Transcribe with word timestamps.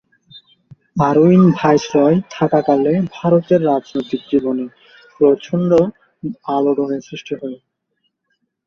Irwin 1.01 1.43
viceroy 1.57 2.17
থাকাকালে 2.31 2.93
ভারতের 3.13 3.61
রাজনৈতিক 3.65 4.21
জীবনে 4.31 4.65
প্রচন্ড 5.15 5.71
আলোড়নের 6.49 7.01
সৃষ্টি 7.09 7.33
হয়। 7.39 7.57